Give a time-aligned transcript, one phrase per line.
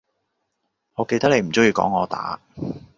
[0.95, 2.39] 我記得你唔鍾意你講我打